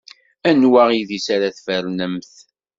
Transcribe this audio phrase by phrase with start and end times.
[0.49, 2.33] Anwa idis ara tfernemt?